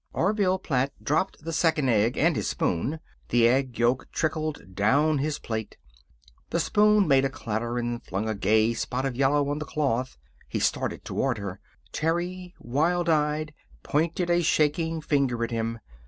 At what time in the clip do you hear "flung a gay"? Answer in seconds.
8.03-8.73